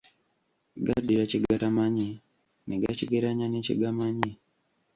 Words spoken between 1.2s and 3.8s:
kye gatamanyi ne gakigeranya ne kye